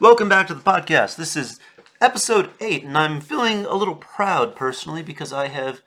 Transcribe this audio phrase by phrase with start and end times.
[0.00, 1.14] Welcome back to the podcast.
[1.14, 1.60] This is
[2.00, 5.82] episode eight, and I'm feeling a little proud personally because I have,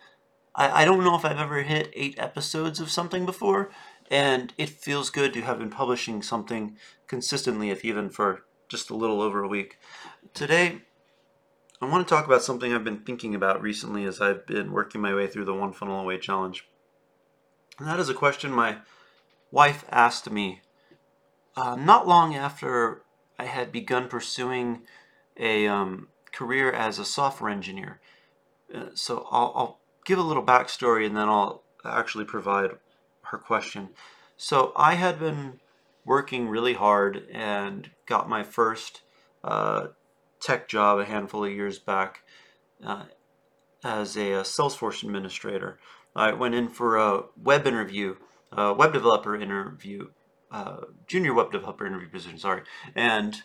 [0.55, 3.70] I, I don't know if I've ever hit eight episodes of something before,
[4.09, 8.96] and it feels good to have been publishing something consistently, if even for just a
[8.96, 9.78] little over a week.
[10.33, 10.83] Today,
[11.81, 15.01] I want to talk about something I've been thinking about recently as I've been working
[15.01, 16.66] my way through the One Funnel Away Challenge.
[17.77, 18.77] And that is a question my
[19.52, 20.62] wife asked me
[21.58, 23.03] uh, not long after
[23.40, 24.82] I had begun pursuing
[25.38, 28.00] a um, career as a software engineer.
[28.73, 32.72] Uh, so I'll, I'll give a little backstory and then I'll actually provide
[33.23, 33.90] her question.
[34.38, 35.60] So I had been
[36.05, 39.02] working really hard and got my first
[39.44, 39.88] uh,
[40.40, 42.22] tech job a handful of years back
[42.84, 43.04] uh,
[43.84, 45.80] as a, a, Salesforce administrator.
[46.16, 48.16] I went in for a web interview,
[48.52, 50.08] a web developer interview,
[50.52, 52.62] uh, junior web developer interview position, sorry.
[52.96, 53.44] And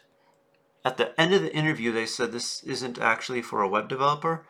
[0.85, 4.45] at the end of the interview, they said this isn't actually for a web developer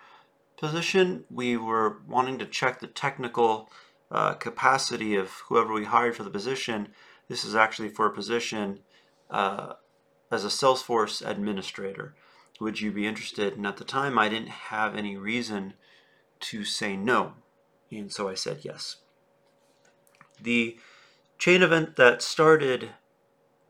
[0.56, 1.24] position.
[1.30, 3.70] We were wanting to check the technical
[4.10, 6.88] uh, capacity of whoever we hired for the position.
[7.28, 8.80] This is actually for a position
[9.30, 9.74] uh,
[10.30, 12.14] as a Salesforce administrator.
[12.60, 13.56] Would you be interested?
[13.56, 15.74] And at the time, I didn't have any reason
[16.40, 17.34] to say no.
[17.90, 18.96] And so I said yes.
[20.40, 20.78] The
[21.42, 22.90] chain event that started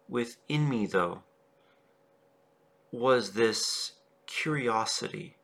[0.06, 1.22] within me, though,
[2.90, 3.92] was this
[4.26, 5.38] curiosity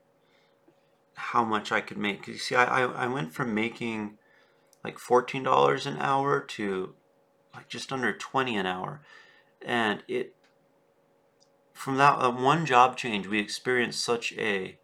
[1.14, 2.28] how much I could make.
[2.28, 4.18] You see, I, I went from making
[4.84, 6.94] like $14 an hour to
[7.54, 9.00] like just under 20 an hour.
[9.62, 10.34] And it
[11.72, 14.78] from that uh, one job change, we experienced such a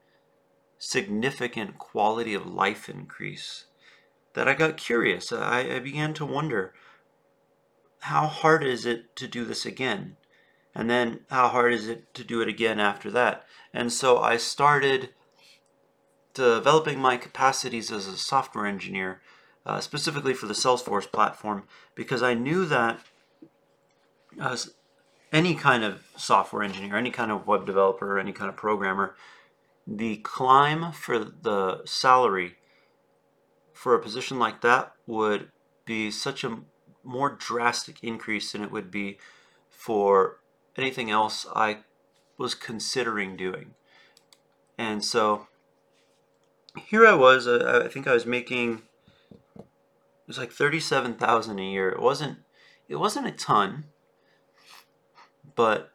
[0.78, 3.66] significant quality of life increase
[4.32, 5.30] that I got curious.
[5.30, 6.72] I, I began to wonder
[8.04, 10.16] how hard is it to do this again?
[10.74, 13.44] And then how hard is it to do it again after that?
[13.72, 15.08] And so I started
[16.34, 19.22] developing my capacities as a software engineer,
[19.64, 23.00] uh, specifically for the Salesforce platform, because I knew that
[24.38, 24.74] as
[25.32, 29.16] any kind of software engineer, any kind of web developer, any kind of programmer,
[29.86, 32.56] the climb for the salary
[33.72, 35.50] for a position like that would
[35.86, 36.58] be such a
[37.04, 39.18] more drastic increase than it would be
[39.68, 40.40] for
[40.76, 41.78] anything else I
[42.38, 43.74] was considering doing.
[44.78, 45.46] And so
[46.76, 48.82] here I was, uh, I think I was making
[50.24, 51.90] it was like 37,000 a year.
[51.90, 52.38] It wasn't
[52.88, 53.84] it wasn't a ton,
[55.54, 55.92] but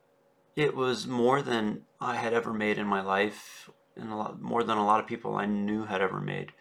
[0.56, 4.64] it was more than I had ever made in my life, and a lot more
[4.64, 6.52] than a lot of people I knew had ever made.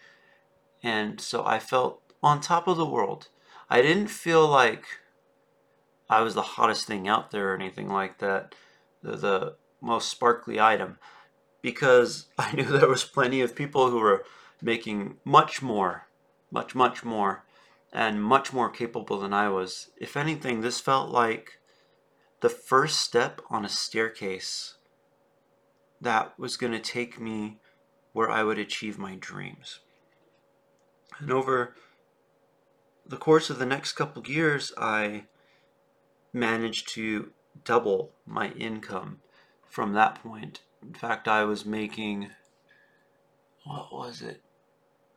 [0.82, 3.28] And so I felt on top of the world.
[3.71, 4.84] I didn't feel like
[6.09, 8.55] I was the hottest thing out there or anything like that,
[9.03, 10.99] the, the most sparkly item,
[11.61, 14.25] because I knew there was plenty of people who were
[14.62, 16.09] making much more,
[16.51, 17.45] much, much more,
[17.93, 19.91] and much more capable than I was.
[19.97, 21.61] If anything, this felt like
[22.41, 24.75] the first step on a staircase
[26.00, 27.59] that was going to take me
[28.12, 29.81] where I would achieve my dreams.
[31.19, 31.75] And over
[33.08, 35.24] the course of the next couple years, I
[36.32, 37.32] managed to
[37.64, 39.20] double my income
[39.69, 40.60] from that point.
[40.82, 42.30] In fact, I was making,
[43.64, 44.42] what was it?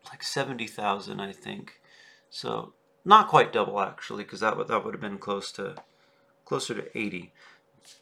[0.10, 1.82] Like 70,000, I think.
[2.30, 5.76] So, not quite double actually, because that would, that would have been close to
[6.46, 7.32] closer to 80,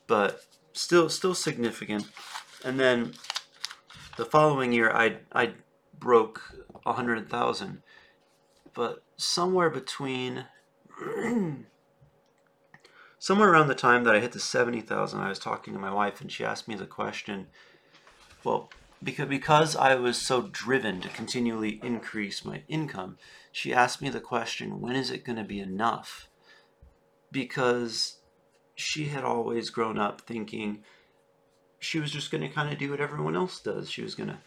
[0.08, 0.42] but
[0.74, 2.08] still still significant.
[2.64, 3.14] And then
[4.18, 5.54] the following year, I I
[5.98, 6.42] broke
[6.84, 7.82] 100,000,
[8.80, 10.46] but somewhere between
[13.20, 16.22] somewhere around the time that I hit the 70,000, I was talking to my wife
[16.22, 17.48] and she asked me the question,
[18.42, 18.70] well,
[19.04, 23.18] because because I was so driven to continually increase my income,
[23.52, 26.30] she asked me the question, when is it going to be enough?
[27.34, 28.20] Because
[28.76, 30.86] she had always grown up thinking
[31.80, 33.92] she was just going to kind of do what everyone else does.
[33.92, 34.40] She was going to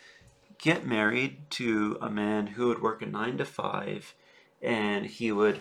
[0.57, 4.15] get married to a man who would work a nine to five
[4.63, 5.61] and he would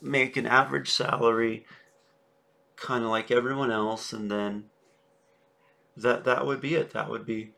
[0.00, 1.64] make an average salary
[2.76, 4.64] kind of like everyone else and then
[5.96, 7.52] that that would be it that would be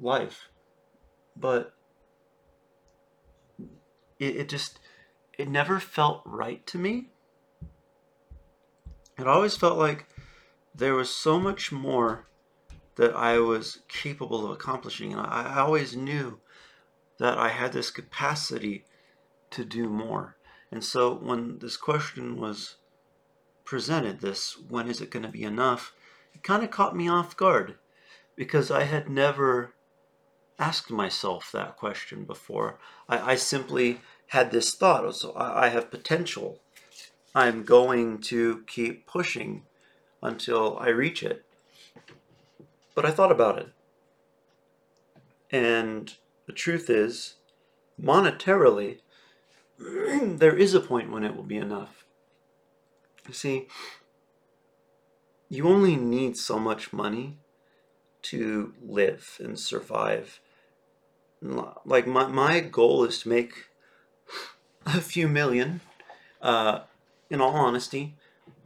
[0.00, 0.48] life
[1.36, 1.74] but
[4.18, 4.78] it, it just
[5.38, 7.08] it never felt right to me
[9.18, 10.06] it always felt like
[10.74, 12.26] there was so much more
[12.96, 15.12] that I was capable of accomplishing.
[15.12, 16.40] And I, I always knew
[17.18, 18.84] that I had this capacity
[19.56, 20.36] to do more.
[20.70, 22.76] And so when this question was
[23.64, 25.94] presented, this when is it going to be enough,
[26.34, 27.76] it kind of caught me off guard
[28.36, 29.72] because I had never
[30.58, 32.78] asked myself that question before.
[33.08, 36.60] I, I simply had this thought so I, I have potential.
[37.34, 39.64] I'm going to keep pushing
[40.22, 41.44] until I reach it.
[42.94, 43.68] But I thought about it.
[45.50, 46.14] And
[46.46, 47.34] the truth is,
[48.00, 49.00] monetarily,
[49.78, 52.04] there is a point when it will be enough.
[53.28, 53.68] You see,
[55.48, 57.38] you only need so much money
[58.22, 60.40] to live and survive.
[61.40, 63.66] Like, my, my goal is to make
[64.86, 65.80] a few million,
[66.40, 66.80] uh,
[67.30, 68.16] in all honesty,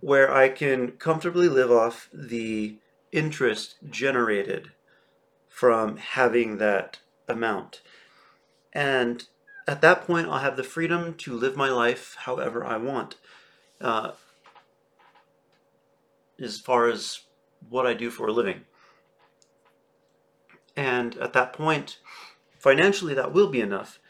[0.01, 2.79] where I can comfortably live off the
[3.13, 4.71] interest generated
[5.49, 6.99] from having that
[7.29, 7.83] amount.
[8.73, 9.27] And
[9.71, 13.15] at that point, I'll have the freedom to live my life however I want.
[13.81, 14.13] Uh,
[16.43, 17.21] as far as
[17.69, 18.63] what I do for a living.
[20.75, 21.99] And at that point,
[22.59, 24.01] financially, that will be enough.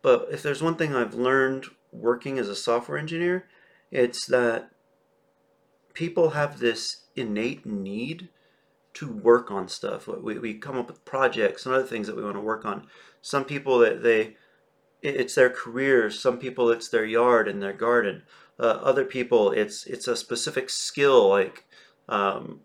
[0.00, 3.46] But if there's one thing I've learned working as a software engineer,
[3.90, 4.70] it's that
[5.92, 8.30] people have this innate need
[8.94, 10.06] to work on stuff.
[10.06, 12.86] We, we come up with projects and other things that we want to work on.
[13.20, 14.36] Some people that they,
[15.02, 16.18] it's their careers.
[16.18, 18.22] Some people it's their yard and their garden.
[18.58, 21.64] Uh, other people it's it's a specific skill like
[22.08, 22.60] um,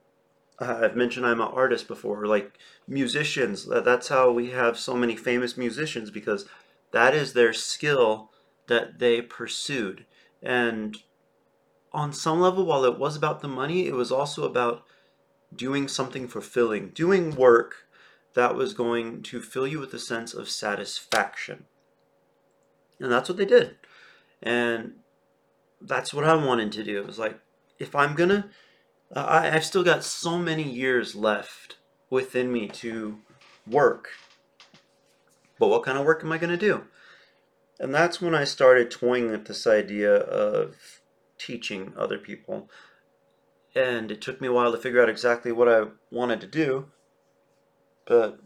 [0.59, 2.25] I've mentioned I'm an artist before.
[2.25, 2.57] Like
[2.87, 6.45] musicians, that's how we have so many famous musicians because
[6.91, 8.31] that is their skill
[8.67, 10.05] that they pursued.
[10.41, 10.97] And
[11.91, 14.83] on some level, while it was about the money, it was also about
[15.55, 17.87] doing something fulfilling, doing work
[18.33, 21.65] that was going to fill you with a sense of satisfaction.
[22.99, 23.75] And that's what they did.
[24.41, 24.93] And
[25.81, 26.99] that's what I wanted to do.
[26.99, 27.39] It was like,
[27.79, 28.45] if I'm to,
[29.15, 31.77] I, I've still got so many years left
[32.09, 33.19] within me to
[33.67, 34.09] work.
[35.59, 36.85] But what kind of work am I to do?
[37.79, 41.01] And that's when I started toying with this idea of
[41.37, 42.69] teaching other people.
[43.75, 46.91] And it took me a while to figure out exactly what I wanted to do.
[48.05, 48.39] But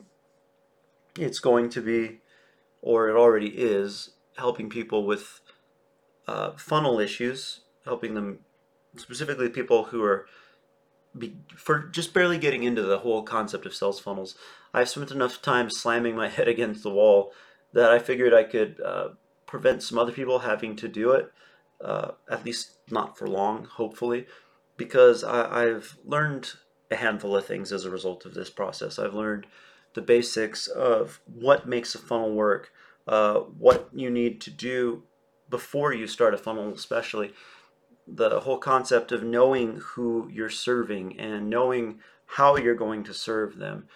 [1.17, 2.19] it's going to be,
[2.81, 5.41] or it already is, helping people with
[6.27, 8.39] uh, funnel issues, helping them,
[8.95, 10.27] specifically people who are
[11.17, 14.35] be, for just barely getting into the whole concept of sales funnels.
[14.73, 17.31] I've spent enough time slamming my head against the wall
[17.73, 19.09] that I figured I could uh,
[19.45, 21.31] prevent some other people having to do it,
[21.83, 24.25] uh, at least not for long, hopefully,
[24.77, 26.51] because I, I've learned
[26.89, 28.97] a handful of things as a result of this process.
[28.97, 29.47] I've learned
[29.93, 32.71] the basics of what makes a funnel work,
[33.07, 35.03] uh, what you need to do
[35.49, 37.33] before you start a funnel, especially
[38.07, 43.57] the whole concept of knowing who you're serving and knowing how you're going to serve
[43.57, 43.87] them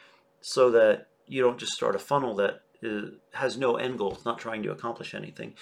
[0.42, 4.26] so that you don't just start a funnel that is, has no end goal, it's
[4.26, 5.54] not trying to accomplish anything.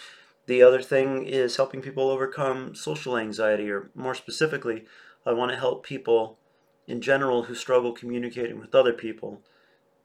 [0.47, 4.85] The other thing is helping people overcome social anxiety, or more specifically,
[5.25, 6.39] I want to help people
[6.87, 9.41] in general who struggle communicating with other people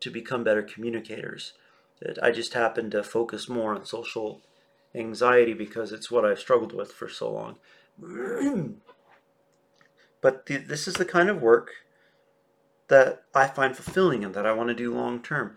[0.01, 1.55] to become better communicators.
[2.23, 4.43] I just happen to focus more on social
[4.95, 7.57] anxiety because it's what I've struggled with for so long.
[10.21, 11.71] but the, this is the kind of work
[12.89, 15.57] that I find fulfilling and that I want to do long term.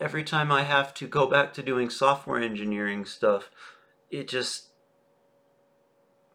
[0.00, 3.50] Every time I have to go back to doing software engineering stuff,
[4.10, 4.70] it just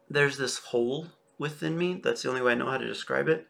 [0.08, 2.00] there's this hole within me.
[2.02, 3.48] That's the only way I know how to describe it.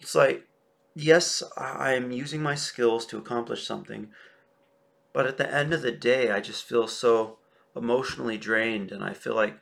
[0.00, 0.48] It's like,
[0.94, 4.08] yes, I'm using my skills to accomplish something,
[5.12, 7.38] but at the end of the day, I just feel so
[7.74, 9.58] emotionally drained and I feel like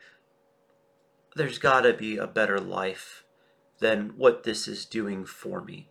[1.37, 3.25] there's got to be a better life
[3.79, 5.89] than what this is doing for me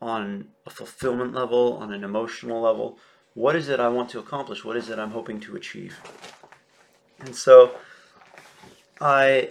[0.00, 2.98] on a fulfillment level, on an emotional level.
[3.34, 4.64] What is it I want to accomplish?
[4.64, 5.98] What is it I'm hoping to achieve?
[7.18, 7.72] And so
[9.00, 9.50] I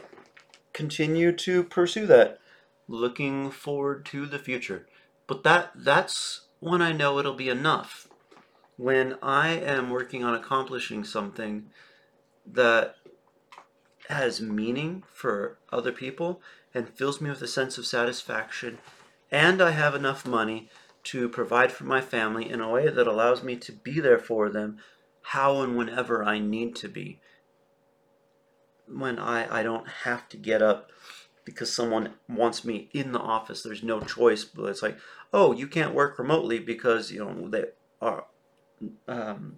[0.74, 2.40] continue to pursue that,
[2.88, 4.88] looking forward to the future.
[5.28, 8.08] But that that's when I know it'll be enough.
[8.78, 11.68] When I am working on accomplishing something
[12.46, 12.98] that
[14.10, 16.42] has meaning for other people
[16.74, 18.80] and fills me with a sense of satisfaction,
[19.32, 20.70] and I have enough money
[21.06, 24.50] to provide for my family in a way that allows me to be there for
[24.50, 24.78] them
[25.22, 27.20] how and whenever I need to be.
[28.88, 30.92] When I, I don't have to get up
[31.44, 34.44] because someone wants me in the office, there's no choice.
[34.44, 34.98] But it's like,
[35.34, 37.66] oh, you can't work remotely because you know they
[38.02, 38.26] are
[39.08, 39.58] um,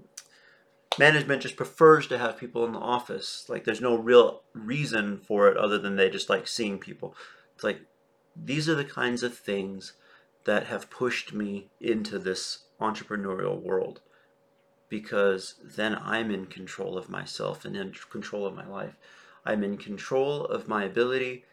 [0.97, 3.45] management just prefers to have people in the office.
[3.47, 7.15] Like there's no real reason for it other than they just like seeing people.
[7.55, 7.81] It's like
[8.35, 9.93] these are the kinds of things
[10.45, 14.01] that have pushed me into this entrepreneurial world
[14.89, 18.97] because then I'm in control of myself and in control of my life.
[19.45, 21.43] I'm in control of my ability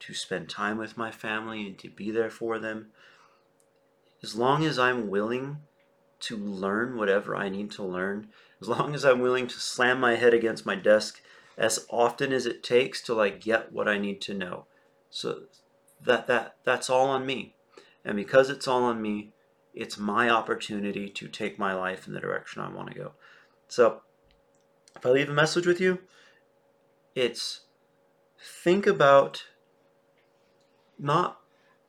[0.00, 2.88] to spend time with my family and to be there for them.
[4.22, 5.58] As long as I'm willing
[6.26, 8.28] to learn whatever I need to learn,
[8.60, 11.20] as long as I'm willing to slam my head against my desk
[11.58, 14.66] as often as it takes till I get what I need to know.
[15.10, 15.42] So
[16.02, 17.54] that that that's all on me.
[18.04, 19.32] And because it's all on me,
[19.74, 23.12] it's my opportunity to take my life in the direction I want to go.
[23.68, 24.02] So
[24.94, 25.98] if I leave a message with you,
[27.14, 27.60] it's
[28.38, 29.44] think about
[30.98, 31.40] not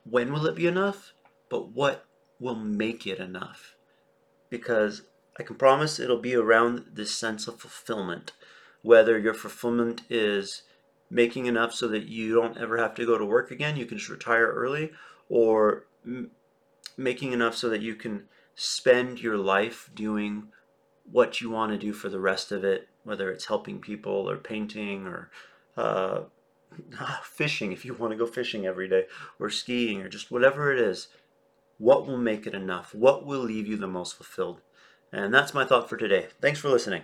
[0.04, 1.12] when will it be enough,
[1.48, 2.06] but what
[2.40, 3.74] will make it enough.
[4.50, 5.02] Because
[5.38, 8.32] I can promise it'll be around this sense of fulfillment.
[8.82, 10.62] Whether your fulfillment is
[11.10, 13.98] making enough so that you don't ever have to go to work again, you can
[13.98, 14.90] just retire early,
[15.28, 16.30] or m-
[16.96, 18.24] making enough so that you can
[18.54, 20.48] spend your life doing
[21.10, 24.36] what you want to do for the rest of it, whether it's helping people or
[24.36, 25.30] painting or
[25.76, 26.22] uh,
[27.22, 29.04] fishing if you want to go fishing every day,
[29.38, 31.08] or skiing, or just whatever it is.
[31.78, 32.94] What will make it enough?
[32.94, 34.60] What will leave you the most fulfilled?
[35.12, 36.26] And that's my thought for today.
[36.40, 37.02] Thanks for listening.